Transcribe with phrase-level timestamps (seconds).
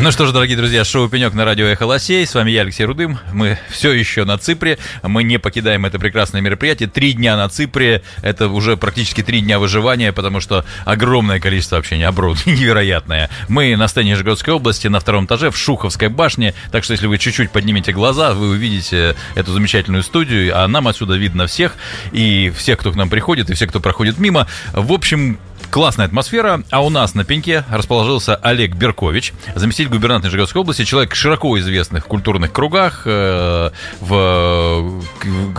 [0.00, 2.24] Ну что ж, дорогие друзья, шоу «Пенек» на радио «Эхо Лосей».
[2.24, 3.18] С вами я, Алексей Рудым.
[3.32, 4.78] Мы все еще на Ципре.
[5.02, 6.88] Мы не покидаем это прекрасное мероприятие.
[6.88, 8.04] Три дня на Ципре.
[8.22, 13.28] Это уже практически три дня выживания, потому что огромное количество общения, оборот невероятное.
[13.48, 16.54] Мы на сцене Нижегородской области, на втором этаже, в Шуховской башне.
[16.70, 20.52] Так что, если вы чуть-чуть поднимете глаза, вы увидите эту замечательную студию.
[20.56, 21.74] А нам отсюда видно всех.
[22.12, 24.46] И всех, кто к нам приходит, и всех, кто проходит мимо.
[24.72, 25.40] В общем,
[25.70, 31.14] Классная атмосфера, а у нас на пеньке расположился Олег Беркович, заместитель губернатора Нижегородской области, человек
[31.14, 35.02] широко известных в культурных кругах, э, в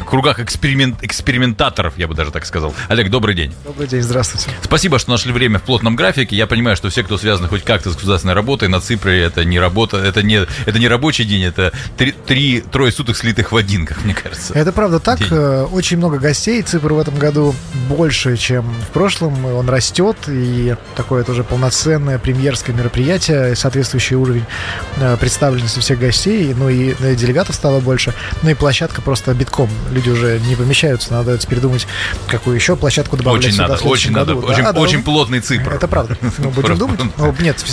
[0.08, 2.73] кругах эксперимент, экспериментаторов, я бы даже так сказал.
[2.88, 3.53] Олег, добрый день.
[3.64, 4.50] Добрый день, здравствуйте.
[4.64, 6.36] Спасибо, что нашли время в плотном графике.
[6.36, 9.59] Я понимаю, что все, кто связан хоть как-то с государственной работой, на Ципре это не
[9.59, 13.86] работа, это не, это не рабочий день, это три, три, трое суток слитых в один,
[13.86, 14.55] как мне кажется.
[14.55, 15.20] Это правда так.
[15.20, 15.28] День.
[15.31, 16.64] Э, очень много гостей.
[16.64, 17.53] Ципр в этом году
[17.88, 19.45] больше, чем в прошлом.
[19.45, 24.45] Он растет растет, и такое тоже полноценное премьерское мероприятие, соответствующий уровень
[24.97, 29.70] э, представленности всех гостей, ну и э, делегатов стало больше, ну и площадка просто битком.
[29.92, 31.88] Люди уже не помещаются, надо теперь думать,
[32.27, 34.36] какую еще площадку добавлять Очень надо, очень году.
[34.36, 35.73] надо, очень, да, очень да, плотный цифр.
[35.73, 36.17] Это правда.
[36.38, 37.00] Мы будем думать.
[37.17, 37.64] Ну, нет,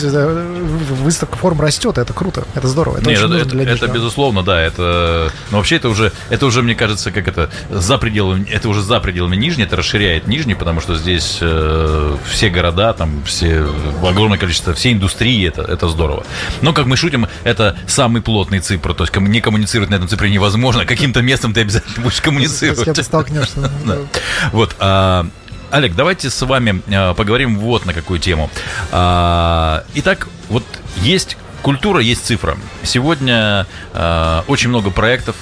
[1.03, 2.99] выставка форм растет, это круто, это здорово.
[2.99, 6.75] Это, нет, это, это, это безусловно, да, это, но вообще это уже, это уже, мне
[6.75, 10.97] кажется, как это, за пределами, это уже за пределами Нижней, это расширяет Нижний, потому что
[10.97, 13.67] здесь э, все города, там все
[14.03, 16.25] огромное количество, всей индустрии, это, это здорово.
[16.63, 20.31] Но, как мы шутим, это самый плотный цифр, то есть не коммуницировать на этом цифре
[20.31, 22.81] невозможно, каким-то местом ты обязательно будешь коммуницировать.
[22.81, 23.71] С кем столкнешься.
[24.53, 25.27] Вот, а,
[25.71, 28.51] Олег, давайте с вами а, поговорим вот на какую тему.
[28.93, 30.65] А, итак, вот
[31.03, 32.57] есть культура, есть цифра.
[32.83, 33.67] Сегодня
[34.47, 35.37] очень много проектов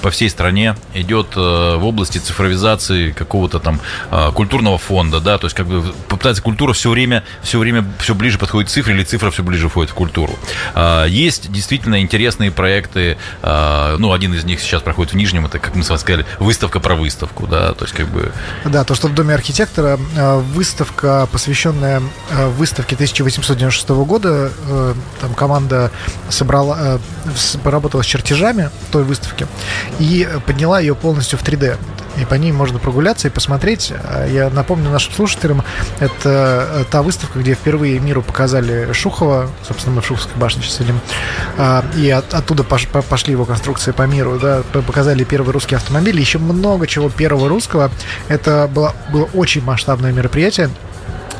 [0.00, 5.46] по всей стране идет э, в области цифровизации какого-то там э, культурного фонда, да, то
[5.46, 9.04] есть как бы пытается культура все время, все время все ближе подходит к цифре, или
[9.04, 10.34] цифра все ближе входит в культуру.
[10.74, 15.58] А, есть действительно интересные проекты, а, ну, один из них сейчас проходит в Нижнем, это,
[15.58, 18.32] как мы с вами сказали, выставка про выставку, да, то есть как бы...
[18.64, 22.02] Да, то, что в Доме архитектора э, выставка, посвященная
[22.56, 24.50] выставке 1896 года,
[25.20, 25.90] там команда
[26.28, 27.00] собрала,
[27.62, 29.46] поработала с чертежами той выставки,
[29.98, 31.76] и подняла ее полностью в 3D.
[32.20, 33.92] И по ней можно прогуляться и посмотреть.
[33.92, 35.62] А я напомню нашим слушателям,
[36.00, 40.78] это э, та выставка, где впервые миру показали Шухова, собственно, мы в Шуховской башне сейчас
[40.78, 41.00] сидим,
[41.56, 46.38] а, и от, оттуда пошли его конструкции по миру, да, показали первый русский автомобиль, еще
[46.38, 47.90] много чего первого русского.
[48.28, 50.70] Это было, было очень масштабное мероприятие,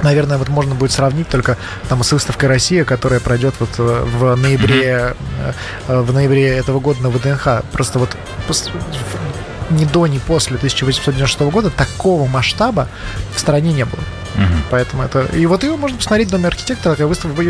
[0.03, 1.57] наверное, вот можно будет сравнить только
[1.89, 5.15] там с выставкой Россия, которая пройдет вот э, в ноябре,
[5.89, 6.03] mm-hmm.
[6.03, 7.63] в ноябре этого года на ВДНХ.
[7.73, 8.17] Просто вот
[9.71, 12.89] ни до, ни после 1896 года такого масштаба
[13.35, 14.03] в стране не было.
[14.35, 14.45] Угу.
[14.71, 15.23] Поэтому это...
[15.35, 17.43] И вот его можно посмотреть в Доме архитектора, как выставку,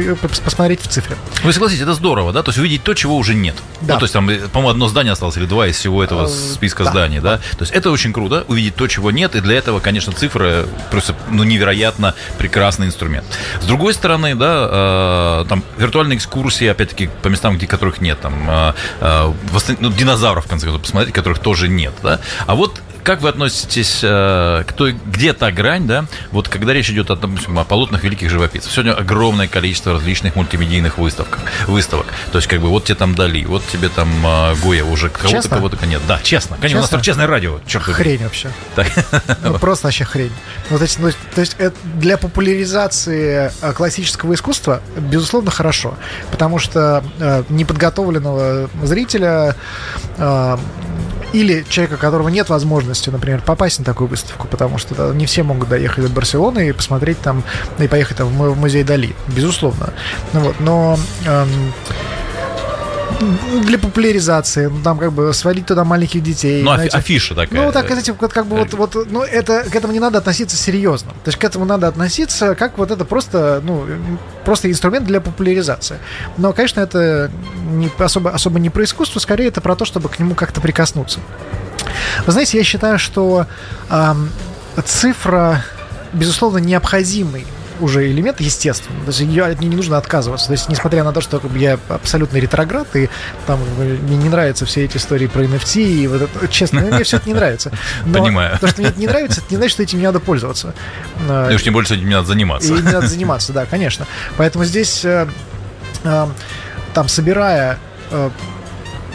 [0.44, 1.16] посмотреть в цифре.
[1.42, 2.42] Вы согласитесь, это здорово, да?
[2.42, 3.54] То есть увидеть то, чего уже нет.
[3.80, 3.94] Да.
[3.94, 6.84] Ну, то есть там, по-моему, одно здание осталось или два из всего этого а, списка
[6.84, 6.90] да.
[6.90, 7.38] зданий, да?
[7.38, 11.14] То есть это очень круто, увидеть то, чего нет, и для этого, конечно, цифры просто,
[11.30, 13.24] ну, невероятно прекрасный инструмент.
[13.60, 18.34] С другой стороны, да, э, там виртуальные экскурсии, опять-таки, по местам, где которых нет, там,
[18.48, 19.32] э, э,
[19.78, 22.20] ну, динозавров, в конце концов, посмотреть, которых тоже нет, да?
[22.46, 26.90] А вот как вы относитесь э, к той, где та грань, да, вот когда речь
[26.90, 28.72] идет о, допустим, о полотнах великих живописцев.
[28.72, 32.06] Сегодня огромное количество различных мультимедийных выставок, выставок.
[32.32, 35.48] То есть, как бы, вот тебе там Дали, вот тебе там э, Гоя, уже кого-то,
[35.48, 36.00] кого-то нет.
[36.06, 36.56] Да, честно.
[36.56, 36.78] Конечно, честно?
[36.78, 38.50] у нас тут честное радио, черт Хрень вообще.
[38.74, 38.88] Так.
[39.42, 40.32] Ну, просто вообще хрень.
[40.68, 45.96] Ну, то есть, ну, то есть это для популяризации э, классического искусства, безусловно, хорошо.
[46.30, 49.56] Потому что э, неподготовленного зрителя
[50.18, 50.56] э,
[51.32, 55.26] или человека, у которого нет возможности, например, попасть на такую выставку, потому что да, не
[55.26, 57.42] все могут доехать до Барселоны и посмотреть там,
[57.78, 59.92] и поехать там в музей Дали, безусловно.
[60.32, 61.72] Ну, вот, но эм,
[63.62, 66.62] для популяризации, ну, там как бы свалить туда маленьких детей.
[66.62, 66.96] Ну, знаете.
[66.96, 67.62] афиша такая.
[67.62, 70.56] Ну, так, знаете, вот, как бы вот, вот, ну, это, к этому не надо относиться
[70.56, 71.10] серьезно.
[71.24, 73.86] То есть к этому надо относиться как вот это просто, ну,
[74.44, 75.98] просто инструмент для популяризации.
[76.36, 77.30] Но, конечно, это
[77.70, 81.20] не, особо, особо не про искусство, скорее это про то, чтобы к нему как-то прикоснуться.
[82.26, 83.46] Вы знаете, я считаю, что
[83.90, 84.30] эм,
[84.84, 85.64] цифра,
[86.12, 87.46] безусловно, необходимый
[87.80, 88.98] уже элемент, естественно.
[89.00, 90.46] То есть ее, от нее не нужно отказываться.
[90.46, 93.08] То есть, несмотря на то, что как бы, я абсолютный ретроград, и
[93.46, 97.16] там мне не нравятся все эти истории про NFT, и вот это, честно, мне все
[97.16, 97.72] это не нравится.
[98.04, 98.58] Но Понимаю.
[98.58, 100.74] То, что мне это не нравится, это не значит, что этим не надо пользоваться.
[101.50, 102.74] И уж тем более, что этим не надо заниматься.
[102.74, 104.06] И не надо заниматься, да, конечно.
[104.36, 105.28] Поэтому здесь, э,
[106.04, 106.26] э,
[106.94, 107.78] там, собирая
[108.10, 108.30] э,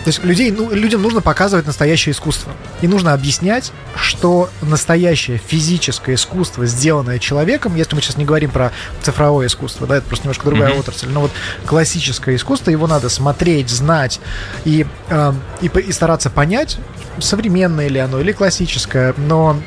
[0.06, 2.54] То есть людей, ну, людям нужно показывать настоящее искусство.
[2.82, 8.72] И нужно объяснять, что настоящее физическое искусство, сделанное человеком, если мы сейчас не говорим про
[9.02, 10.80] цифровое искусство, да, это просто немножко другая Мгм.
[10.80, 11.32] отрасль, но вот
[11.66, 14.20] классическое искусство, его надо смотреть, знать
[14.64, 16.78] и, э, и, и стараться понять,
[17.18, 19.60] современное ли оно или классическое, но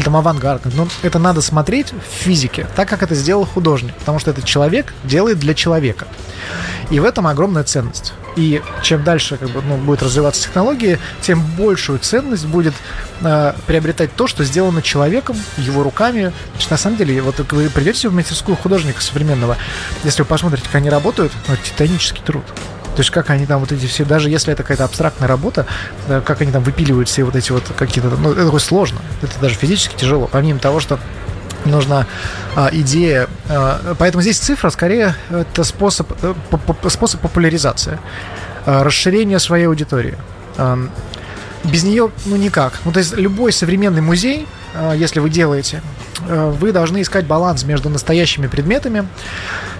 [0.00, 4.30] там авангард, но это надо смотреть в физике, так как это сделал художник, потому что
[4.30, 6.06] этот человек делает для человека.
[6.90, 8.12] И в этом огромная ценность.
[8.36, 12.74] И чем дальше как бы, ну, будет развиваться технология, тем большую ценность будет
[13.20, 16.32] э, приобретать то, что сделано человеком, его руками.
[16.56, 19.56] Есть, на самом деле, вот вы придете в мастерскую художника современного,
[20.04, 22.44] если вы посмотрите, как они работают, ну, это титанический труд.
[22.94, 25.66] То есть как они там вот эти все, даже если это какая-то абстрактная работа,
[26.08, 29.32] э, как они там выпиливают все вот эти вот какие-то, ну, это такое сложно, это
[29.40, 30.98] даже физически тяжело, помимо того, что
[31.64, 32.06] нужна
[32.54, 33.28] а, идея.
[33.48, 37.98] а, поэтому здесь цифра скорее это способ, э, по- по- способ популяризации,
[38.66, 40.16] а, расширения своей аудитории.
[40.58, 40.90] Ам,
[41.64, 42.80] без нее, ну, никак.
[42.84, 45.82] Ну, то есть любой современный музей, а, если вы делаете,
[46.28, 49.06] вы должны искать баланс между настоящими предметами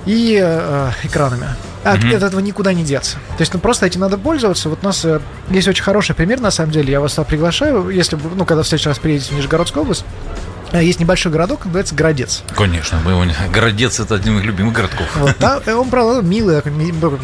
[0.07, 1.47] и э, экранами.
[1.85, 2.15] А Мгм.
[2.15, 3.17] от этого никуда не деться.
[3.37, 4.69] То есть, ну, просто этим надо пользоваться.
[4.69, 6.93] Вот у нас э, есть очень хороший пример, на самом деле.
[6.93, 10.42] Я вас туда приглашаю, если, ну, когда в следующий раз приедете в Нижегородскую область, э,
[10.81, 12.43] есть небольшой городок, называется Городец.
[12.57, 15.07] Конечно, мы его Городец это один из моих любимых городков.
[15.17, 17.19] Вот, да, э, он, правда, милый б-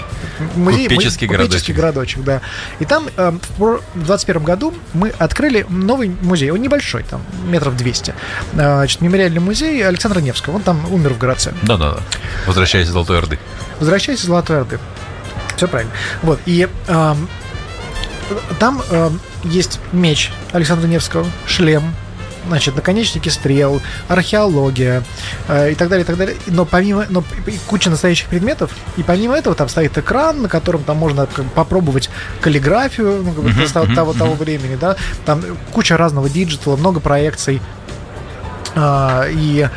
[0.56, 0.88] музей.
[0.88, 2.40] Купеческий мы- купеческий городочек, да.
[2.78, 6.50] И там э, в про- в 21 году мы открыли новый музей.
[6.50, 8.10] Он небольшой, там, метров 200.
[8.10, 8.14] Э,
[8.54, 10.56] Значит, мемориальный музей Александра Невского.
[10.56, 11.54] Он там умер в городце.
[11.62, 12.00] Да-да-да.
[12.46, 13.38] Возвращаясь из Золотой Орды.
[13.80, 14.78] Возвращайся из Золотой Орды.
[15.56, 15.92] Все правильно.
[16.22, 17.28] Вот, и эм,
[18.60, 21.94] там эм, есть меч Александра Невского, шлем,
[22.48, 25.02] значит, наконечники стрел, археология
[25.48, 26.36] э, и так далее, и так далее.
[26.46, 27.22] Но помимо, но
[27.66, 31.50] куча настоящих предметов, и помимо этого там стоит экран, на котором там можно как бы
[31.52, 32.10] попробовать
[32.40, 35.42] каллиграфию, ну, как бы, Мгм, того, мгм, того, того времени, да, там
[35.72, 37.60] куча разного диджитала, много проекций,
[38.74, 39.68] А, и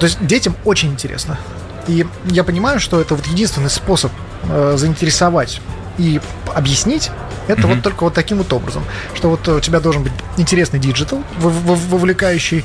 [0.00, 1.38] то есть детям очень интересно.
[1.86, 4.12] И я понимаю, что это вот единственный способ
[4.44, 5.60] э, заинтересовать
[5.98, 6.20] и
[6.54, 7.10] объяснить
[7.48, 7.74] это Мгм.
[7.76, 8.84] вот только вот таким вот образом,
[9.14, 12.64] что вот у тебя должен быть интересный digital, вов- вов- вовлекающий,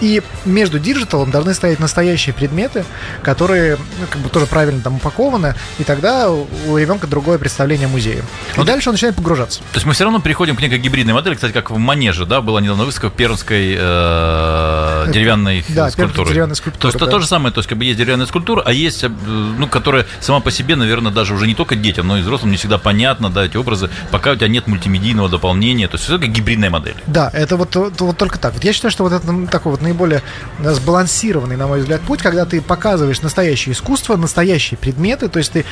[0.00, 2.84] и между диджиталом должны стоять настоящие предметы,
[3.22, 7.90] которые ну, как бы тоже правильно там упакованы, и тогда у ребенка другое представление о
[7.90, 8.18] музее.
[8.54, 9.60] И Вот- дальше он начинает погружаться.
[9.60, 12.40] То есть мы все равно переходим к некой гибридной модели, кстати, как в Манеже, да,
[12.40, 16.28] была недавно выставка пермской э, Это- деревянной да, скульптуры.
[16.30, 17.10] деревянной То скульптуры, есть то, да.
[17.12, 20.06] то же самое, то есть как бы есть деревянная скульптура, а есть, э, ну, которая
[20.20, 23.30] сама по себе, наверное, даже уже не только детям, но и взрослым не всегда понятно,
[23.30, 26.96] да, эти образы, пока у тебя нет мультимедийного дополнения, то есть это гибридная модель.
[27.06, 28.54] Да, это вот, вот, вот только так.
[28.54, 30.22] Вот я считаю, что вот это м, такой вот наиболее
[30.58, 35.52] э, сбалансированный, на мой взгляд, путь, когда ты показываешь настоящее искусство, настоящие предметы, то есть
[35.52, 35.64] ты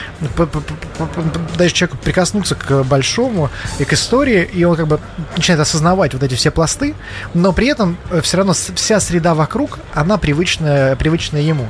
[1.56, 5.00] даешь человеку прикоснуться к большому и к истории, и он как бы
[5.36, 6.94] начинает осознавать вот эти все пласты,
[7.34, 11.68] но при этом все равно вся среда вокруг, она привычная, привычная ему.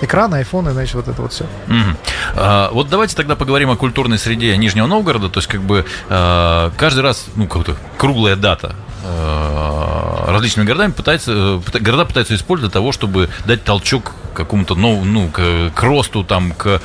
[0.00, 1.46] Экран, айфоны, значит, вот это вот все.
[1.66, 1.96] Мгм.
[2.34, 5.28] А, вот давайте тогда поговорим о культурной среде Нижнего Новгорода.
[5.30, 8.74] То есть, как бы каждый раз, ну, как-то круглая дата
[9.06, 15.04] а, различными городами пытается, э, города пытаются использовать для того, чтобы дать толчок какому-то новому,
[15.04, 16.80] ну, к, к росту, там, к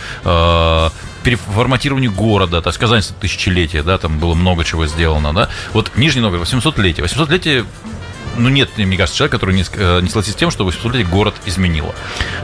[1.24, 5.50] переформатированию города, так сказать, тысячелетия, да, там было много чего сделано, да.
[5.74, 7.06] Вот Нижний Новгород, 800-летие.
[7.06, 7.66] 800-летие
[8.38, 11.36] ну, нет, мне кажется, человека, который не, э, не согласится с тем, что 800-летие город
[11.46, 11.94] изменило.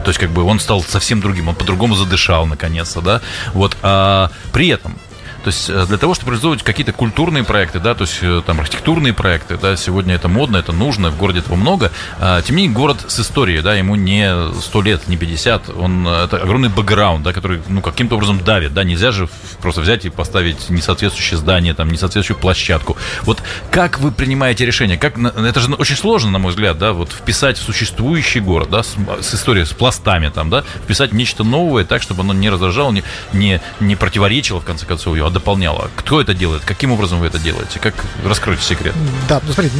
[0.04, 3.20] То есть, как бы, он стал совсем другим, он по-другому задышал, наконец-то, да.
[3.54, 4.98] Вот, а при этом,
[5.46, 8.58] то есть э, для того, чтобы реализовывать какие-то культурные проекты, да, то есть э, там
[8.58, 11.92] архитектурные проекты, да, сегодня это модно, это нужно, в городе этого много.
[12.18, 14.28] А, тем не менее, город с историей, да, ему не
[14.60, 18.74] 100 лет, не 50, он, э, это огромный бэкграунд, да, который, ну, каким-то образом давит,
[18.74, 19.28] да, нельзя же
[19.62, 22.96] просто взять и поставить несоответствующее здание, там, несоответствующую площадку.
[23.22, 24.98] Вот как вы принимаете решение?
[24.98, 28.82] Как, это же очень сложно, на мой взгляд, да, вот вписать в существующий город, да,
[28.82, 32.90] с, с историей, с пластами там, да, вписать нечто новое так, чтобы оно не раздражало,
[32.90, 35.90] не, не, не противоречило, в конце концов, ее, дополняло.
[35.96, 36.64] Кто это делает?
[36.64, 37.78] Каким образом вы это делаете?
[37.78, 38.94] Как раскройте секрет?
[39.28, 39.76] Да, ну смотрите,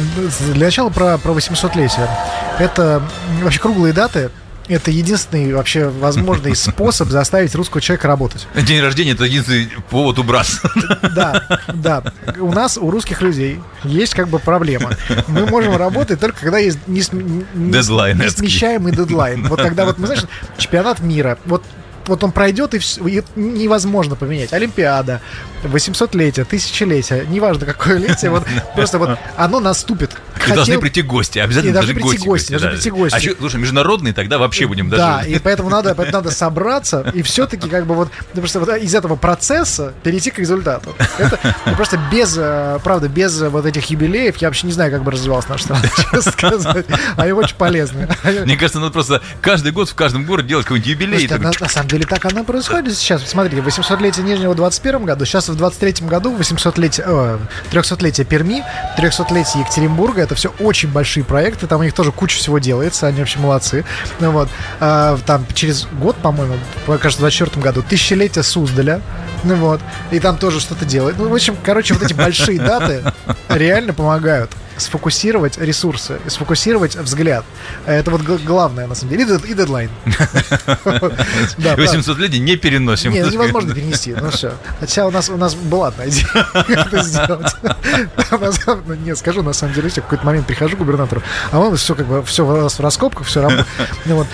[0.53, 2.07] для начала про, про 800-летие.
[2.59, 3.01] Это
[3.41, 4.29] вообще круглые даты.
[4.67, 8.47] Это единственный вообще возможный способ заставить русского человека работать.
[8.53, 10.69] День рождения это единственный повод убраться.
[11.15, 12.03] Да, да.
[12.37, 14.91] У нас, у русских людей, есть как бы проблема.
[15.27, 17.01] Мы можем работать только когда есть не,
[17.53, 19.47] не, смещаемый дедлайн.
[19.47, 20.23] Вот когда вот, мы знаешь,
[20.57, 21.63] чемпионат мира, вот
[22.07, 24.53] вот он пройдет, и, всё, и невозможно поменять.
[24.53, 25.21] Олимпиада,
[25.63, 28.43] 800-летие, тысячелетие, неважно какое летие, вот
[28.75, 30.11] просто вот оно наступит
[30.49, 30.65] хотел...
[30.65, 32.73] должны прийти гости, обязательно И должны должны прийти гости, должны да.
[32.73, 33.15] прийти гости.
[33.15, 35.29] А еще, слушай, международные тогда вообще будем Да, даже...
[35.29, 38.93] и поэтому надо, поэтому надо собраться и все-таки как бы вот, ну, просто вот из
[38.95, 40.95] этого процесса перейти к результату.
[41.17, 45.03] Это ну, просто без, э, правда, без вот этих юбилеев я вообще не знаю, как
[45.03, 46.85] бы развивался наш страна, честно сказать.
[47.15, 48.07] А его очень полезно.
[48.45, 51.27] Мне кажется, надо просто каждый год в каждом городе делать какой-нибудь юбилей.
[51.27, 53.27] Слушайте, на, на самом деле так оно происходит сейчас.
[53.27, 57.37] Смотрите, 800-летие Нижнего в 21 году, сейчас в 23 году 800-летие, э,
[57.71, 58.63] 300-летие Перми,
[58.97, 60.21] 300-летие Екатеринбурга.
[60.21, 63.83] Это все очень большие проекты, там у них тоже куча всего делается, они вообще молодцы.
[64.19, 66.53] Ну вот, а, там через год, по-моему,
[66.85, 69.01] кажется, в 24 году, тысячелетие Суздаля.
[69.43, 71.17] Ну вот, и там тоже что-то делают.
[71.17, 73.03] Ну, в общем, короче, вот эти большие даты
[73.49, 77.45] реально помогают сфокусировать ресурсы, сфокусировать взгляд.
[77.85, 79.23] Это вот главное, на самом деле.
[79.23, 79.89] И, дед- и дедлайн.
[81.57, 81.81] Да, правда.
[81.81, 83.11] 800 лет не переносим.
[83.11, 84.53] Не, ну невозможно перенести, ну все.
[84.79, 87.55] Хотя у нас, у нас была одна идея, как это сделать.
[88.85, 91.75] Ну, Не, скажу, на самом деле, я в какой-то момент прихожу к губернатору, а он
[91.75, 93.67] все как бы, все у нас в раскопках, все работает.
[94.05, 94.25] Ну,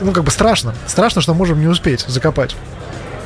[0.00, 2.56] ну как бы страшно, страшно, что можем не успеть закопать.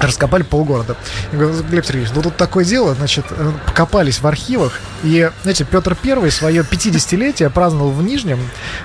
[0.01, 0.97] Раскопали полгорода.
[1.33, 5.65] Я говорю, Глеб Сергеевич, ну тут такое дело, значит, э, покопались в архивах, и, знаете,
[5.65, 8.39] Петр Первый свое 50-летие праздновал в Нижнем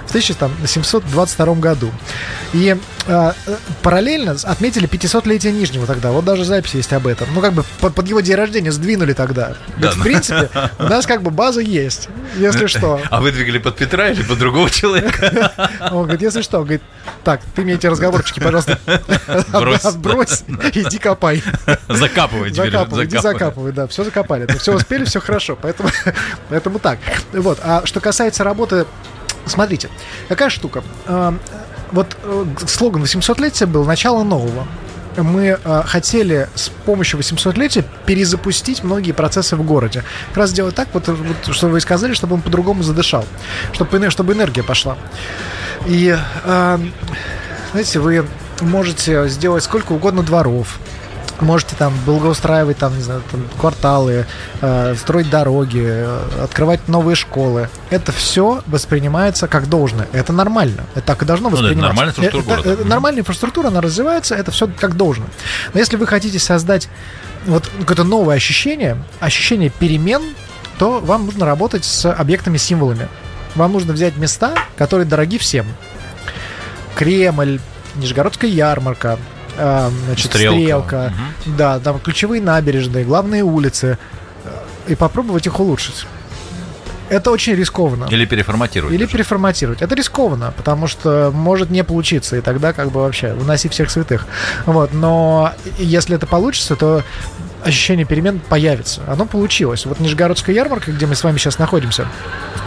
[0.06, 1.92] в 1722 году.
[2.54, 2.76] И
[3.08, 6.12] э, э, параллельно отметили 500-летие Нижнего тогда.
[6.12, 7.30] Вот даже запись есть об этом.
[7.34, 9.54] Ну, как бы под, под его день рождения сдвинули тогда.
[9.78, 10.02] Да, ну.
[10.02, 13.00] в принципе, у нас как бы база есть, если что.
[13.10, 15.70] А вы двигали под Петра или под другого человека?
[15.92, 16.82] Он говорит, если что, говорит,
[17.24, 18.78] так, ты мне эти разговорчики, пожалуйста,
[19.52, 19.86] Брось.
[19.86, 21.44] отбрось, иди копай.
[21.88, 22.72] Закапывай теперь.
[22.72, 24.48] Закапывай, иди закапывай, да, все закопали.
[24.58, 25.90] Все успели, все хорошо, поэтому,
[26.50, 27.00] поэтому так.
[27.34, 28.86] Вот, а что касается работы,
[29.46, 29.90] смотрите,
[30.28, 30.84] какая штука.
[31.06, 31.34] Э,
[31.92, 34.68] Вот э, слоган 800-летия был «Начало нового».
[35.18, 40.04] Мы э, хотели с помощью 800-летия перезапустить многие процессы в городе.
[40.30, 43.26] Как раз сделать так, вот, вот, что вы сказали, чтобы он по-другому задышал,
[43.74, 44.98] чтобы, чтобы энергия пошла.
[45.88, 46.80] И, э,
[47.72, 48.26] знаете, вы
[48.62, 50.80] можете сделать сколько угодно дворов,
[51.42, 54.26] можете там благоустраивать там, не знаю, там, кварталы,
[54.62, 57.70] э, строить дороги, э, открывать новые школы.
[57.90, 60.08] Это все воспринимается как должное.
[60.14, 60.86] Это нормально.
[60.96, 61.88] Это так и должно Ну да, это восприниматься.
[61.96, 62.70] нормальная инфраструктура Это- города.
[62.74, 62.90] это Мгм.
[62.90, 65.26] нормальная инфраструктура, она развивается, это все как должно.
[65.74, 66.90] Но если вы хотите создать
[67.46, 70.22] вот какое-то новое ощущение, ощущение перемен,
[70.78, 73.08] то вам нужно работать с объектами-символами.
[73.56, 75.66] Вам нужно взять места, которые дороги всем.
[76.96, 77.60] Кремль,
[77.96, 79.18] Нижегородская ярмарка,
[79.60, 80.58] э, значит, Стрелка.
[80.58, 81.14] стрелка,
[81.58, 83.98] да, там ключевые набережные, главные улицы,
[84.88, 86.06] и попробовать их улучшить.
[87.10, 88.08] Это очень рискованно.
[88.12, 88.94] Или переформатировать.
[88.94, 89.14] Или даже.
[89.14, 89.82] переформатировать.
[89.82, 94.28] Это рискованно, потому что может не получиться, и тогда как бы вообще выноси всех святых.
[94.66, 97.04] Вот, но если это получится, то
[97.64, 99.02] ощущение перемен появится.
[99.08, 99.86] Оно получилось.
[99.86, 102.08] Вот Нижегородская ярмарка, где мы с вами сейчас находимся,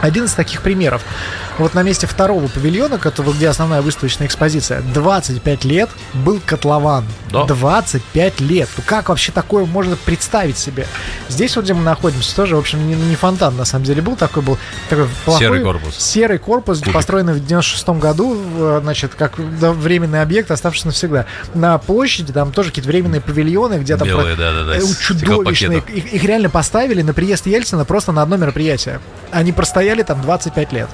[0.00, 1.02] один из таких примеров.
[1.58, 7.04] Вот на месте второго павильона, где основная выставочная экспозиция, 25 лет был котлован.
[7.30, 7.44] Да.
[7.44, 8.68] 25 лет.
[8.76, 10.86] Ну как вообще такое можно представить себе?
[11.28, 14.16] Здесь вот, где мы находимся, тоже, в общем, не, не фонтан, на самом деле, был
[14.16, 14.58] такой, был
[14.88, 15.94] такой плохой, Серый корпус.
[15.96, 16.94] Серый корпус, Кубик.
[16.94, 18.36] построенный в 96 году,
[18.82, 21.26] значит, как да, временный объект, оставшийся навсегда.
[21.54, 25.82] На площади там тоже какие-то временные павильоны, где там Белые, да-да-да, э, с чудовищные.
[25.88, 29.00] Их, их реально поставили на приезд Ельцина просто на одно мероприятие.
[29.30, 30.88] Они простояли там 25 лет.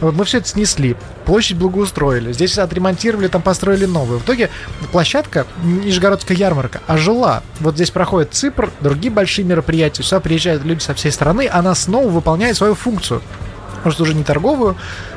[0.00, 4.18] Вот мы все это снесли, площадь благоустроили, здесь отремонтировали, там построили новую.
[4.18, 4.48] В итоге
[4.92, 7.42] площадка Нижегородская ярмарка ожила.
[7.60, 12.08] Вот здесь проходит ЦИПР, другие большие мероприятия, сюда приезжают люди со всей страны, она снова
[12.08, 13.20] выполняет свою функцию.
[13.84, 14.76] Может, уже не торговую,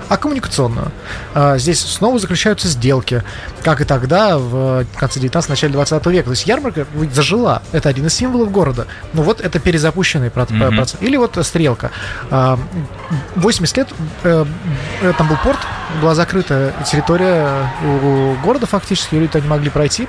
[0.09, 0.91] а коммуникационную.
[1.33, 3.23] А, Здесь снова заключаются сделки,
[3.63, 6.25] как и тогда, в конце 19 начале 20 века.
[6.25, 7.61] То есть ярмарка зажила.
[7.71, 8.87] Это один из символов города.
[9.13, 10.95] Ну вот это перезапущенный процесс.
[11.01, 11.91] Или вот стрелка.
[12.29, 12.59] А,
[13.35, 13.87] 80 лет
[14.23, 14.45] э,
[15.01, 15.59] э, там был порт,
[16.01, 20.07] была закрыта территория у города фактически, люди не могли пройти.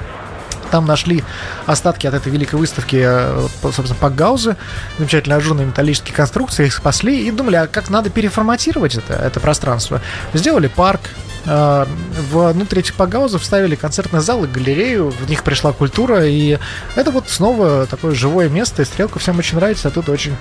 [0.74, 1.22] Там нашли
[1.66, 4.56] остатки от этой великой выставки, э, собственно, Пакгаузы,
[4.98, 10.00] замечательные ажурные металлические конструкции, их спасли и думали, а как надо переформатировать это, это пространство.
[10.32, 11.02] Сделали парк,
[11.44, 16.58] внутрь этих Пакгаузов вставили концертный зал и галерею, в них пришла культура, и
[16.96, 20.34] это вот снова такое живое место, и Стрелка всем очень нравится, а тут очень,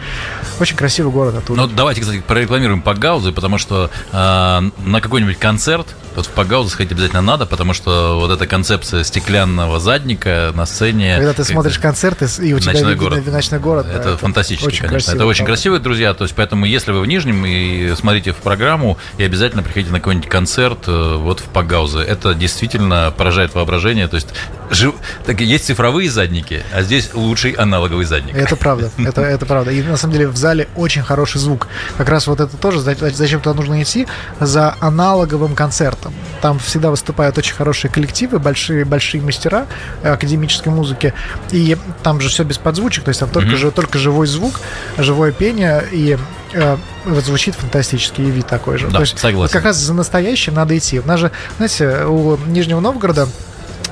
[0.59, 1.61] очень красивый город оттуда.
[1.61, 6.91] Ну, давайте, кстати, прорекламируем Пагаузы, потому что э, на какой-нибудь концерт вот в Пагаузы сходить
[6.91, 11.15] обязательно надо, потому что вот эта концепция стеклянного задника на сцене...
[11.17, 13.25] Когда ты смотришь концерты, и у тебя Ночной город.
[13.25, 13.87] ночной город.
[13.87, 14.97] да, Это, фантастически, очень конечно.
[14.97, 15.53] красиво, это очень правда.
[15.53, 16.13] красиво, друзья.
[16.13, 19.99] То есть, поэтому, если вы в Нижнем и смотрите в программу, и обязательно приходите на
[19.99, 21.99] какой-нибудь концерт, вот в Пагаузе.
[21.99, 24.07] Это действительно поражает воображение.
[24.07, 24.27] То есть
[24.71, 24.95] жив...
[25.25, 28.35] так, есть цифровые задники, а здесь лучший аналоговый задник.
[28.35, 29.71] Это правда, это, это правда.
[29.71, 31.67] И на самом деле в зале очень хороший звук.
[31.97, 34.07] Как раз вот это тоже, зачем туда нужно идти?
[34.39, 36.13] За аналоговым концертом.
[36.41, 39.67] Там всегда выступают очень хорошие коллективы, большие, большие мастера
[40.03, 41.13] академической музыки.
[41.51, 43.57] И там же все без подзвучек, то есть там только, mm-hmm.
[43.57, 44.59] же, только живой звук,
[44.97, 46.17] живое пение и
[46.53, 48.87] э, вот звучит фантастически, и вид такой же.
[48.87, 49.41] Да, То есть, согласен.
[49.41, 50.99] Вот как раз за настоящим надо идти.
[50.99, 53.27] У нас же, знаете, у Нижнего Новгорода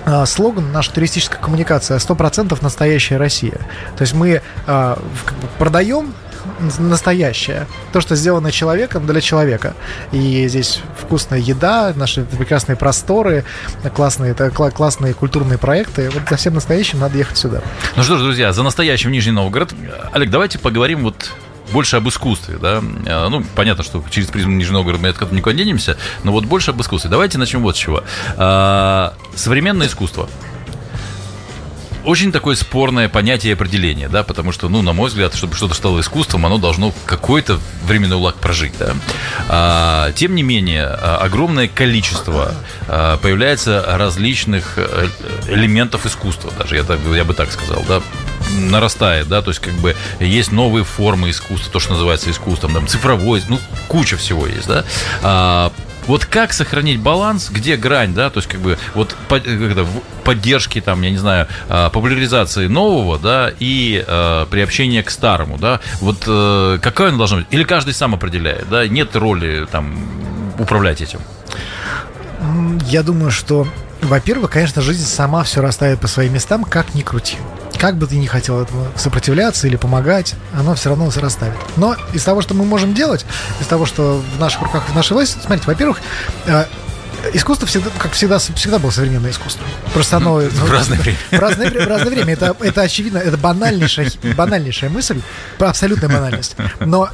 [0.05, 3.59] э, слоган наша туристическая коммуникация 100% настоящая Россия.
[3.97, 4.95] То есть мы э,
[5.57, 6.13] продаем
[6.79, 7.67] настоящее.
[7.93, 9.73] То, что сделано человеком для человека.
[10.11, 13.45] И здесь вкусная еда, наши прекрасные просторы,
[13.95, 16.09] классные, классные культурные проекты.
[16.09, 17.61] Вот за всем настоящим надо ехать сюда.
[17.95, 19.73] Ну что ж, друзья, за настоящим Нижний Новгород.
[20.11, 21.31] Олег, давайте поговорим вот
[21.71, 22.81] больше об искусстве, да.
[22.81, 26.71] Ну, понятно, что через призму Нижнего Новгорода мы откуда никуда не денемся, но вот больше
[26.71, 27.09] об искусстве.
[27.09, 28.03] Давайте начнем вот с чего.
[28.37, 30.29] А, современное искусство
[32.03, 35.73] очень такое спорное понятие и определение, да, потому что, ну, на мой взгляд, чтобы что-то
[35.73, 38.95] стало искусством, оно должно какой-то временной лак прожить, да.
[39.47, 42.53] А, тем не менее, а, огромное количество
[42.87, 45.07] а, появляется различных э,
[45.47, 48.01] элементов искусства, даже я, так, я бы так сказал, да,
[48.59, 52.87] нарастает, да, то есть как бы есть новые формы искусства, то, что называется искусством, там,
[52.87, 54.85] цифровой, ну, куча всего есть, да.
[55.23, 55.71] А,
[56.07, 59.85] вот как сохранить баланс, где грань, да, то есть как бы вот когда,
[60.23, 65.79] поддержки там, я не знаю, а, популяризации нового, да, и э, приобщения к старому, да,
[65.99, 67.47] вот э, какая она должна быть?
[67.51, 69.95] Или каждый сам определяет, да, нет роли там
[70.59, 71.19] управлять этим?
[72.87, 73.67] Я думаю, что,
[74.01, 77.37] во-первых, конечно, жизнь сама все расставит по своим местам, как ни крути
[77.81, 81.57] как бы ты ни хотел этому сопротивляться или помогать, оно все равно расставит.
[81.77, 83.25] Но из того, что мы можем делать,
[83.59, 85.99] из того, что в наших руках, в нашей власти, смотрите, во-первых,
[86.45, 86.65] э,
[87.33, 89.65] искусство всегда, как всегда, всегда было современное искусство.
[89.95, 90.35] Просто оно...
[90.35, 91.17] В разное время.
[91.31, 92.33] В разное, в разное время.
[92.33, 95.19] Это, это очевидно, это банальнейшая, банальнейшая мысль,
[95.57, 96.55] абсолютная банальность.
[96.79, 97.09] Но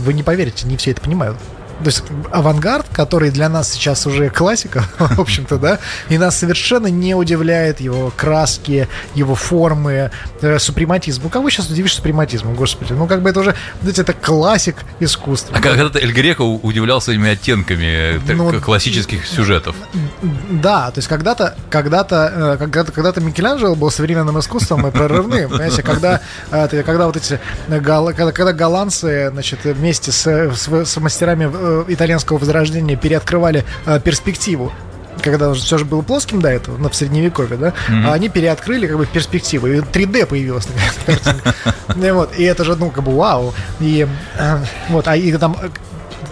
[0.00, 1.36] вы не поверите, не все это понимают
[1.80, 6.86] то есть авангард, который для нас сейчас уже классика, в общем-то, да, и нас совершенно
[6.86, 10.10] не удивляет его краски, его формы,
[10.40, 11.22] э, супрематизм.
[11.24, 12.92] Ну, кого сейчас удивишь супрематизмом, господи?
[12.92, 15.56] Ну, как бы это уже, знаете, это классик искусства.
[15.56, 19.76] А когда-то Эль Греко удивлял своими оттенками э, ну, классических сюжетов.
[20.50, 25.82] Да, то есть когда-то, когда-то, э, когда-то, когда-то Микеланджело был современным искусством и прорывным, понимаете,
[25.82, 32.38] когда, когда вот эти, когда, когда голландцы, значит, вместе с, с, с мастерами Э, итальянского
[32.38, 34.72] возрождения переоткрывали э, перспективу
[35.20, 38.06] когда уже все же было плоским до этого, на в средневековье, да, mm-hmm.
[38.06, 41.54] а они переоткрыли как бы перспективу, и 3D появилась такая картинка.
[42.14, 43.54] вот, и это же, ну, как бы вау.
[43.78, 44.08] И
[44.38, 44.58] э,
[44.88, 45.54] вот, а и там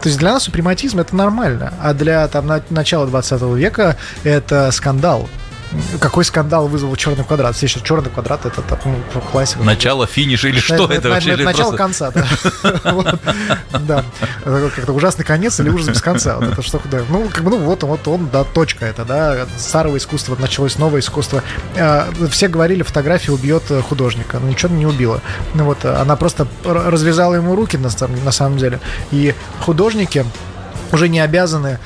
[0.00, 5.29] то есть для нас супрематизм это нормально, а для там начала 20 века это скандал
[6.00, 7.54] какой скандал вызвал черный квадрат?
[7.54, 8.96] Все еще черный квадрат это так, ну,
[9.30, 9.62] классика.
[9.62, 11.37] Начало, финиш или что это, вообще?
[11.37, 14.04] Начало конца, да.
[14.74, 16.37] Как-то ужасный конец или ужас без конца.
[16.37, 17.02] Вот это что да.
[17.09, 19.46] Ну, как бы, ну вот, вот он, да, точка это, да.
[19.59, 21.42] Старого искусства началось новое искусство.
[21.76, 24.38] А, все говорили, фотография убьет художника.
[24.40, 25.20] Но ничего не убила.
[25.54, 28.80] Ну вот, она просто развязала ему руки на самом деле.
[29.12, 30.24] И художники
[30.92, 31.78] уже не обязаны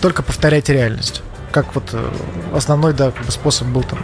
[0.00, 1.22] только повторять реальность
[1.54, 2.10] как вот э,
[2.52, 4.00] основной да, способ был там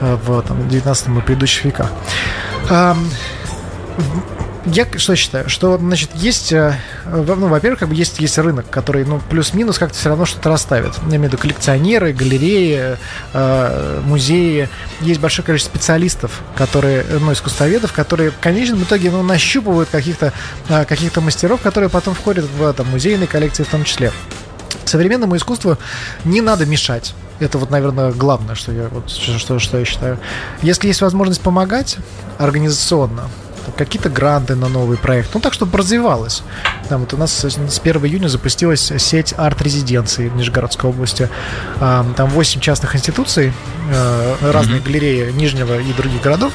[0.00, 1.90] э, в там, 19 и предыдущих веках.
[4.66, 6.74] Я что считаю, что, значит, есть, э,
[7.06, 10.92] ну, во-первых, как бы есть, есть рынок, который, ну, плюс-минус как-то все равно что-то расставит.
[11.08, 12.96] Я имею в виду коллекционеры, галереи,
[13.32, 14.68] э, музеи.
[15.00, 20.32] Есть большое количество специалистов, которые, ну, искусствоведов, которые в конечном итоге, ну, нащупывают каких-то
[20.68, 24.12] каких мастеров, которые потом входят в там, музейные коллекции в том числе.
[24.86, 25.76] Современному искусству
[26.24, 27.14] не надо мешать.
[27.38, 30.18] Это вот, наверное, главное, что я, вот, что, что я считаю.
[30.62, 31.98] Если есть возможность помогать
[32.38, 33.28] организационно,
[33.76, 36.42] какие-то гранты на новый проект, ну так, чтобы развивалось.
[36.88, 41.28] Там вот у нас с 1 июня запустилась сеть арт-резиденций в Нижегородской области.
[41.78, 43.52] Там 8 частных институций,
[43.90, 44.84] э, разные mm-hmm.
[44.84, 46.52] галереи Нижнего и других городов.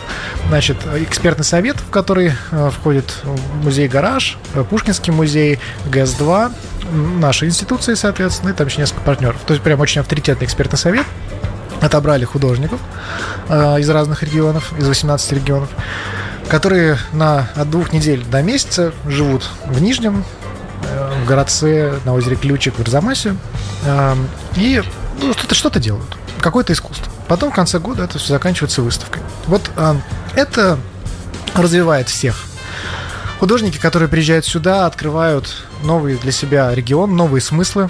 [0.47, 3.13] Значит, экспертный совет, в который э, входит
[3.63, 6.51] музей-гараж, э, Пушкинский музей, ГЭС-2,
[7.19, 9.37] наши институции, соответственно, и там еще несколько партнеров.
[9.45, 11.05] То есть прям очень авторитетный экспертный совет.
[11.81, 12.79] Отобрали художников
[13.49, 15.69] э, из разных регионов, из 18 регионов,
[16.49, 20.23] которые на, от двух недель до месяца живут в Нижнем,
[20.83, 23.35] э, в городце на озере Ключик в Арзамасе
[23.85, 24.15] э,
[24.55, 24.81] и
[25.21, 26.17] ну, что-то что делают.
[26.39, 27.11] Какое-то искусство.
[27.27, 29.21] Потом в конце года это все заканчивается выставкой.
[29.47, 29.95] Вот э,
[30.35, 30.79] это
[31.55, 32.45] развивает всех
[33.41, 37.89] Художники, которые приезжают сюда, открывают новый для себя регион, новые смыслы.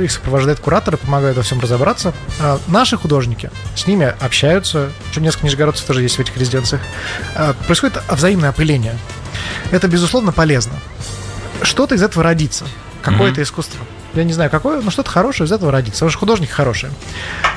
[0.00, 2.14] Их сопровождают кураторы, помогают во всем разобраться.
[2.40, 6.80] А наши художники с ними общаются, еще несколько нижегородцев тоже есть в этих резиденциях.
[7.34, 8.96] А, происходит взаимное опыление.
[9.70, 10.74] Это, безусловно, полезно.
[11.62, 12.64] Что-то из этого родится.
[13.02, 13.44] Какое-то mm-hmm.
[13.44, 13.80] искусство.
[14.14, 15.98] Я не знаю, какое, но что-то хорошее из этого родится.
[16.00, 16.92] Потому что художники хорошие.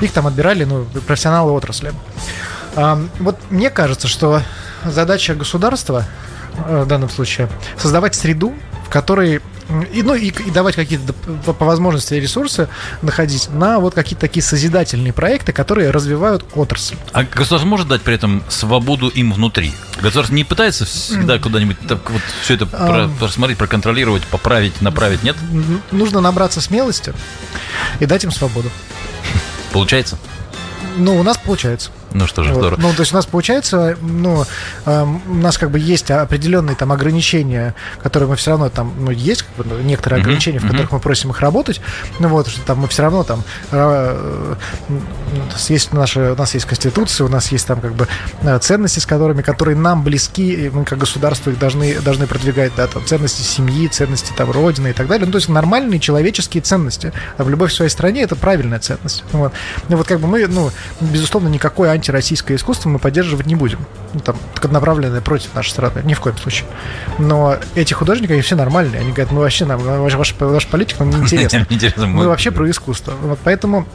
[0.00, 1.92] Их там отбирали, ну, профессионалы отрасли.
[2.76, 4.42] А, вот мне кажется, что
[4.84, 6.04] задача государства
[6.66, 8.54] э, в данном случае создавать среду,
[8.86, 9.40] в которой
[9.92, 12.68] и, ну, и, и давать какие-то по возможности ресурсы
[13.02, 16.96] находить на вот какие-то такие созидательные проекты, которые развивают отрасль.
[17.12, 19.72] А государство может дать при этом свободу им внутри?
[20.00, 23.10] Государство не пытается всегда куда-нибудь так, вот все это а...
[23.18, 25.36] просмотреть, проконтролировать, поправить, направить, нет?
[25.90, 27.12] Нужно набраться смелости
[28.00, 28.70] и дать им свободу.
[29.72, 30.18] Получается?
[30.96, 31.90] Ну, у нас получается.
[32.14, 32.58] Ну что же, вот.
[32.58, 32.80] здорово.
[32.80, 34.44] Ну, то есть у нас получается, ну,
[34.86, 39.10] э, у нас как бы есть определенные там ограничения, которые мы все равно там, ну,
[39.10, 40.66] есть как бы, ну, некоторые uh-huh, ограничения, uh-huh.
[40.66, 41.80] в которых мы просим их работать,
[42.18, 44.54] ну вот, что там мы все равно там, э,
[45.68, 48.08] есть наши, у нас есть конституция, у нас есть там как бы
[48.42, 52.72] э, ценности, с которыми, которые нам близки, и мы как государство их должны, должны продвигать,
[52.76, 56.62] да, там, ценности семьи, ценности там родины и так далее, ну, то есть нормальные человеческие
[56.62, 57.12] ценности.
[57.38, 59.24] А в любой в своей стране это правильная ценность.
[59.32, 59.52] Вот.
[59.88, 60.70] Ну, вот как бы мы, ну,
[61.00, 63.78] безусловно, никакой антироссийское искусство мы поддерживать не будем.
[64.12, 64.36] Ну, там,
[64.70, 66.66] направленное против нашей страны, ни в коем случае.
[67.18, 69.00] Но эти художники, они все нормальные.
[69.00, 71.66] Они говорят, мы вообще, нам, ваш, ваш, ваш политик нам не интересен.
[72.12, 73.14] Мы вообще про искусство.
[73.22, 73.86] Вот поэтому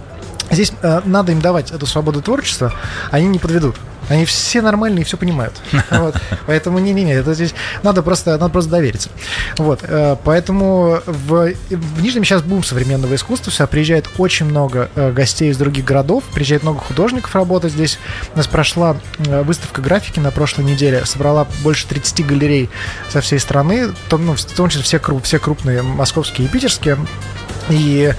[0.51, 2.73] здесь э, надо им давать эту свободу творчества,
[3.11, 3.75] они не подведут.
[4.09, 5.53] Они все нормальные и все понимают.
[5.89, 6.15] Вот.
[6.45, 9.09] Поэтому не-не-не, это здесь надо просто, надо просто довериться.
[9.57, 9.79] Вот.
[9.83, 13.51] Э, поэтому в, в Нижнем сейчас бум современного искусства.
[13.51, 17.99] Сюда приезжает очень много э, гостей из других городов, приезжает много художников работать здесь.
[18.33, 22.69] У нас прошла э, выставка графики на прошлой неделе, собрала больше 30 галерей
[23.09, 26.97] со всей страны, ну, в том числе все, все крупные московские и питерские.
[27.69, 28.13] И,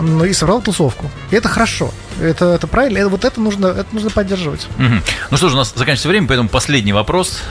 [0.00, 1.10] ну, и собрал тусовку.
[1.30, 1.90] И это хорошо.
[2.20, 2.98] Это, это правильно.
[2.98, 4.66] Это, вот это нужно, это нужно поддерживать.
[4.78, 4.94] Угу.
[5.30, 7.42] Ну что ж, у нас заканчивается время, поэтому последний вопрос.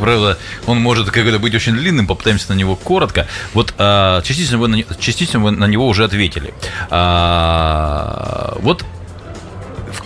[0.00, 3.26] Правда, он может как-то быть очень длинным, попытаемся на него коротко.
[3.52, 6.54] Вот а, частично, вы на, частично вы на него уже ответили.
[6.90, 8.84] А, вот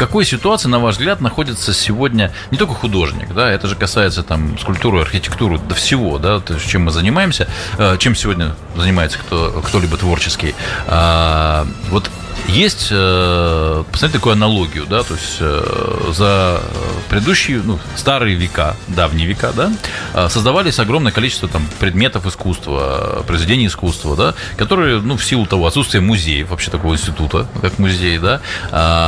[0.06, 4.58] какой ситуации, на ваш взгляд, находится сегодня не только художник, да, это же касается там
[4.58, 7.46] скульптуры, архитектуры, до всего, да, то есть, чем мы занимаемся,
[7.78, 10.56] э, чем сегодня занимается кто, кто-либо творческий.
[10.88, 12.10] А, вот
[12.48, 16.60] есть, э, посмотрите такую аналогию, да, то есть э, за
[17.08, 19.72] предыдущие, ну, старые века, давние века, да,
[20.14, 25.66] э, создавались огромное количество там предметов искусства, произведений искусства, да, которые, ну, в силу того
[25.66, 28.40] отсутствия музеев, вообще такого института, как музей, да,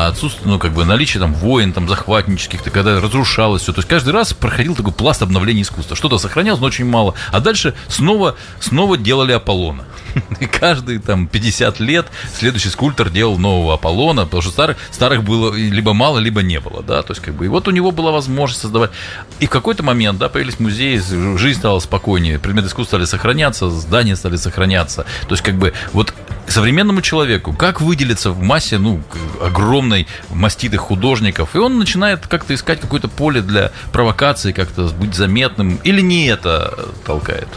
[0.09, 4.12] отсутствие, ну, как бы наличие там войн, там, захватнических, когда разрушалось все, то есть каждый
[4.14, 8.97] раз проходил такой пласт обновления искусства, что-то сохранялось, но очень мало, а дальше снова, снова
[8.97, 9.85] делали Аполлона,
[10.40, 15.25] и каждые там 50 лет следующий скульптор делал делал нового Аполлона, потому что старых, старых
[15.25, 17.91] было либо мало, либо не было, да, то есть как бы, и вот у него
[17.91, 18.91] была возможность создавать.
[19.41, 21.01] И в какой-то момент, да, появились музеи,
[21.39, 26.13] жизнь стала спокойнее, предметы искусства стали сохраняться, здания стали сохраняться, то есть как бы вот
[26.47, 29.01] современному человеку, как выделиться в массе, ну,
[29.43, 35.77] огромной маститых художников, и он начинает как-то искать какое-то поле для провокации, как-то быть заметным,
[35.85, 37.49] или не это толкает?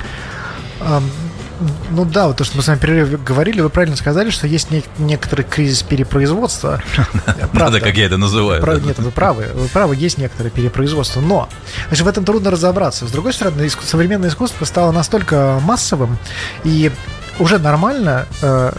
[1.91, 4.71] Ну да, вот то, что мы с вами перерыве говорили, вы правильно сказали, что есть
[4.71, 6.81] не, некоторый кризис перепроизводства.
[7.53, 8.63] Правда, как я это называю.
[8.85, 11.49] Нет, вы правы, вы правы, есть некоторое перепроизводство, но
[11.87, 13.07] значит, в этом трудно разобраться.
[13.07, 16.17] С другой стороны, современное искусство стало настолько массовым
[16.63, 16.91] и
[17.39, 18.71] уже нормально э,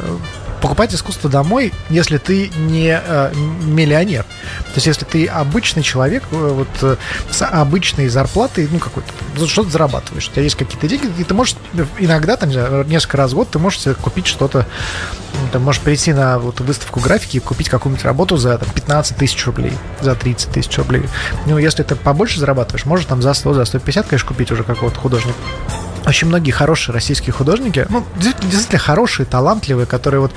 [0.60, 4.24] покупать искусство домой, если ты не э, миллионер.
[4.24, 6.96] То есть, если ты обычный человек, э, вот э,
[7.30, 11.34] с обычной зарплатой, ну, какой-то, ну, что-то зарабатываешь, у тебя есть какие-то деньги, и ты
[11.34, 11.56] можешь
[11.98, 12.50] иногда, там,
[12.88, 14.66] несколько раз в год, ты можешь себе купить что-то,
[15.52, 19.44] ты можешь прийти на вот, выставку графики и купить какую-нибудь работу за там, 15 тысяч
[19.46, 21.04] рублей, за 30 тысяч рублей.
[21.46, 24.98] Ну, если ты побольше зарабатываешь, можешь там за 100, за 150, конечно, купить уже какого-то
[24.98, 25.38] художника
[26.06, 30.32] очень многие хорошие российские художники, ну, действительно хорошие, талантливые, которые вот,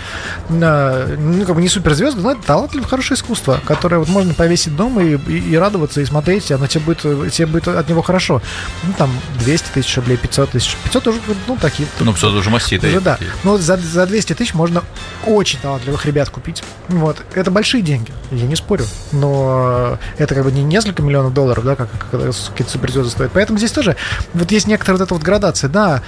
[0.50, 5.04] ну, как бы не суперзвезды, но это талантливое, хорошее искусство, которое вот можно повесить дома
[5.04, 8.42] и, и, и радоваться, и смотреть, и оно тебе будет, тебе будет от него хорошо.
[8.84, 10.76] Ну, там, 200 тысяч рублей, 500 тысяч.
[10.86, 11.88] 500 уже, ну, такие.
[12.00, 13.00] Ну, 500 уже маститые.
[13.00, 14.84] Да, но за, за 200 тысяч можно
[15.26, 16.64] очень талантливых ребят купить.
[16.88, 17.18] Вот.
[17.34, 18.86] Это большие деньги, я не спорю.
[19.12, 23.32] Но это как бы не несколько миллионов долларов, да, как, как какие-то суперзвезды стоят.
[23.34, 23.96] Поэтому здесь тоже
[24.34, 25.68] вот есть некоторая вот эта вот градация информации.
[25.68, 26.02] Да,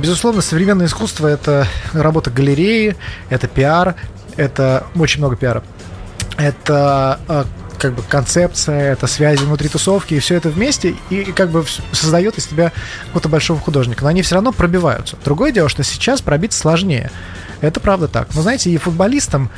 [0.00, 2.96] безусловно, современное искусство— это работа галереи,
[3.30, 3.94] это пиар,
[4.36, 5.62] это очень много пиара.
[6.36, 7.46] Это а,
[7.78, 11.64] как бы концепция, это связи внутри тусовки, и все это вместе, и, и как бы
[11.92, 12.72] создает из тебя
[13.06, 14.04] какого-то большого художника.
[14.04, 15.16] Но они все равно пробиваются.
[15.24, 17.10] Другое дело, что сейчас пробиться сложнее.
[17.60, 18.28] Это правда так.
[18.34, 19.50] Но знаете, и футболистам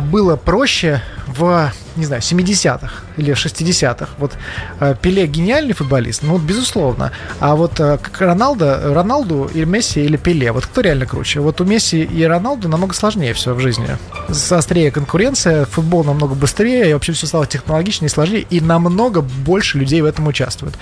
[0.00, 4.08] было проще в, не знаю, 70-х или 60-х.
[4.18, 4.32] Вот
[4.80, 7.12] а, Пеле гениальный футболист, ну, безусловно.
[7.38, 11.40] А вот а, как Роналдо, Роналду или Месси или Пеле, вот кто реально круче?
[11.40, 13.86] Вот у Месси и Роналду намного сложнее все в жизни.
[14.28, 19.78] Острее конкуренция, футбол намного быстрее, и вообще все стало технологичнее и сложнее, и намного больше
[19.78, 20.76] людей в этом участвуют.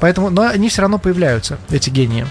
[0.00, 2.26] Поэтому, но они все равно появляются, эти гении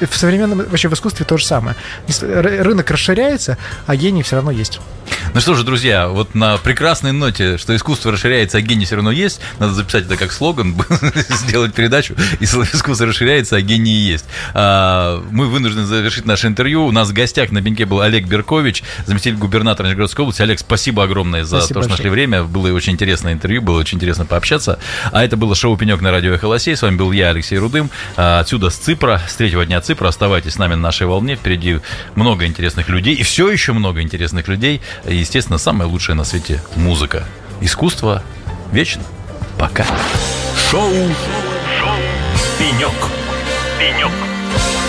[0.00, 1.76] в современном, вообще в искусстве то же самое.
[2.20, 4.80] Рынок расширяется, а гений все равно есть.
[5.34, 9.10] Ну что же, друзья, вот на прекрасной ноте, что искусство расширяется, а гений все равно
[9.10, 10.76] есть, надо записать это как слоган,
[11.30, 14.26] сделать передачу, и искусство расширяется, а гений есть.
[14.52, 16.84] А, мы вынуждены завершить наше интервью.
[16.84, 20.42] У нас в гостях на пеньке был Олег Беркович, заместитель губернатора Нижегородской области.
[20.42, 21.90] Олег, спасибо огромное за спасибо то, что большое.
[21.90, 22.44] нашли время.
[22.44, 24.78] Было очень интересное интервью, было очень интересно пообщаться.
[25.12, 27.90] А это было шоу «Пенек» на радио «Эхо С вами был я, Алексей Рудым.
[28.18, 30.08] А, отсюда с Ципра, с третьего дня Ципра.
[30.08, 31.36] Оставайтесь с нами на нашей волне.
[31.36, 31.78] Впереди
[32.16, 34.82] много интересных людей, и все еще много интересных людей.
[35.08, 37.24] И естественно, самая лучшая на свете музыка.
[37.60, 38.22] Искусство
[38.70, 39.02] вечно.
[39.58, 39.84] Пока.
[40.70, 41.96] Шоу, Шоу.
[42.58, 42.90] «Пенек».
[43.78, 44.12] «Пенек».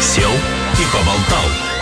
[0.02, 1.73] Сел и поболтал.